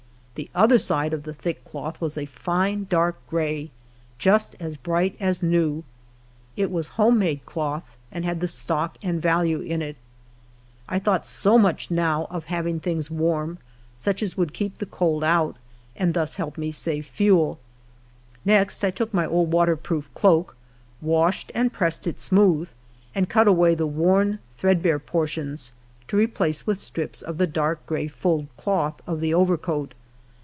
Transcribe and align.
The 0.35 0.49
other 0.55 0.77
side 0.79 1.13
of 1.13 1.21
the 1.21 1.33
thick 1.35 1.63
cloth 1.65 2.01
was 2.01 2.17
a 2.17 2.27
line 2.47 2.87
dark 2.89 3.17
gray, 3.27 3.69
just 4.17 4.55
as 4.61 4.75
bright 4.77 5.15
as 5.19 5.43
new. 5.43 5.83
It 6.55 6.71
was 6.71 6.87
home 6.97 7.19
made 7.19 7.45
cloth, 7.45 7.95
and 8.11 8.23
had 8.25 8.39
the 8.39 8.47
stock 8.47 8.97
and 9.03 9.21
value 9.21 9.59
in 9.59 9.81
it. 9.83 9.97
I 10.89 10.97
thought 10.99 11.27
so 11.27 11.59
much 11.59 11.91
now 11.91 12.25
of 12.31 12.45
having 12.45 12.79
things 12.79 13.11
warm, 13.11 13.59
sucli 13.99 14.23
as 14.23 14.37
would 14.37 14.53
keep 14.53 14.77
the 14.77 14.85
cold 14.87 15.23
out. 15.23 15.57
and 15.95 16.13
thus 16.15 16.37
help 16.37 16.57
save 16.71 17.05
fuel. 17.05 17.59
Next 18.45 18.83
I 18.85 18.89
took 18.89 19.13
my 19.13 19.27
old 19.27 19.51
water 19.51 19.75
proof 19.75 20.11
cloak, 20.15 20.55
washed 21.01 21.51
and 21.53 21.73
pressed 21.73 22.07
it 22.07 22.19
smooth, 22.21 22.69
and 23.13 23.29
cut 23.29 23.47
away 23.49 23.75
the 23.75 23.85
worn, 23.85 24.39
threadbare 24.55 24.97
portions, 24.97 25.73
to 26.07 26.17
replace 26.17 26.65
with 26.65 26.77
strips 26.79 27.21
of 27.21 27.37
the 27.37 27.47
dark 27.47 27.85
gray 27.85 28.07
fulled 28.07 28.47
cloth 28.57 29.01
of 29.05 29.19
the 29.19 29.33
overcoat. 29.35 29.93